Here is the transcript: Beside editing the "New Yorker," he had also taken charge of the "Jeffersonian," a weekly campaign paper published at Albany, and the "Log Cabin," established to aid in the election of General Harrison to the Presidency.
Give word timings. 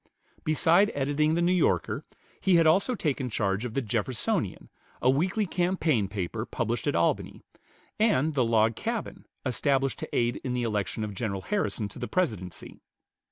Beside 0.43 0.91
editing 0.95 1.35
the 1.35 1.43
"New 1.43 1.51
Yorker," 1.51 2.03
he 2.39 2.55
had 2.55 2.65
also 2.65 2.95
taken 2.95 3.29
charge 3.29 3.65
of 3.65 3.75
the 3.75 3.83
"Jeffersonian," 3.83 4.71
a 4.99 5.11
weekly 5.11 5.45
campaign 5.45 6.07
paper 6.07 6.43
published 6.43 6.87
at 6.87 6.95
Albany, 6.95 7.43
and 7.99 8.33
the 8.33 8.43
"Log 8.43 8.75
Cabin," 8.75 9.27
established 9.45 9.99
to 9.99 10.09
aid 10.11 10.37
in 10.43 10.53
the 10.55 10.63
election 10.63 11.03
of 11.03 11.13
General 11.13 11.41
Harrison 11.41 11.87
to 11.89 11.99
the 11.99 12.07
Presidency. 12.07 12.79